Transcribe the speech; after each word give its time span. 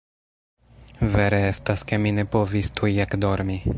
Vere 1.15 1.41
estas, 1.49 1.83
ke 1.91 2.01
mi 2.07 2.15
ne 2.21 2.25
povis 2.37 2.73
tuj 2.81 2.91
ekdormi. 3.07 3.61